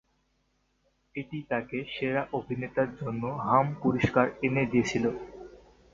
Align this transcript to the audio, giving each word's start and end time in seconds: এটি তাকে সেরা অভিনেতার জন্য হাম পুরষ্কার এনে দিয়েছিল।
এটি 1.15 1.37
তাকে 1.51 1.77
সেরা 1.93 2.23
অভিনেতার 2.37 2.89
জন্য 2.99 3.23
হাম 3.45 3.67
পুরষ্কার 3.81 4.27
এনে 4.45 4.63
দিয়েছিল। 4.71 5.05